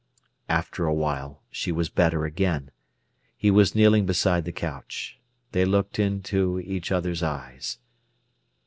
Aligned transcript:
After 0.49 0.87
a 0.87 0.93
while 0.95 1.43
she 1.51 1.71
was 1.71 1.87
better 1.89 2.25
again. 2.25 2.71
He 3.37 3.51
was 3.51 3.75
kneeling 3.75 4.07
beside 4.07 4.45
the 4.45 4.51
couch. 4.51 5.19
They 5.51 5.63
looked 5.63 5.99
into 5.99 6.59
each 6.59 6.91
other's 6.91 7.21
eyes. 7.21 7.77